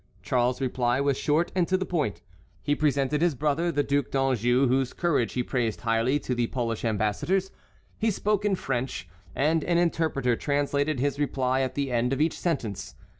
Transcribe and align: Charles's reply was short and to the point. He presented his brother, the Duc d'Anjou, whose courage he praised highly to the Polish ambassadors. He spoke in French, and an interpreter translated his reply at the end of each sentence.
Charles's 0.23 0.59
reply 0.61 0.99
was 0.99 1.15
short 1.15 1.51
and 1.53 1.67
to 1.67 1.77
the 1.77 1.85
point. 1.85 2.21
He 2.63 2.73
presented 2.73 3.21
his 3.21 3.35
brother, 3.35 3.71
the 3.71 3.83
Duc 3.83 4.09
d'Anjou, 4.09 4.65
whose 4.67 4.93
courage 4.93 5.33
he 5.33 5.43
praised 5.43 5.81
highly 5.81 6.17
to 6.21 6.33
the 6.33 6.47
Polish 6.47 6.83
ambassadors. 6.83 7.51
He 7.99 8.09
spoke 8.09 8.43
in 8.43 8.55
French, 8.55 9.07
and 9.35 9.63
an 9.63 9.77
interpreter 9.77 10.35
translated 10.35 10.99
his 10.99 11.19
reply 11.19 11.61
at 11.61 11.75
the 11.75 11.91
end 11.91 12.13
of 12.13 12.19
each 12.19 12.39
sentence. 12.39 12.95